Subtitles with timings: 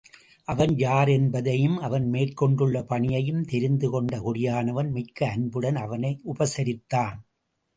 [0.47, 7.19] அவன் யார் என்பதையும், அவன் மேற்கொண்டுள்ள பணியையும் தெரிந்து கொண்ட குடியானவன், மிக்க அன்புடன் அவனை உபசரித்தான்.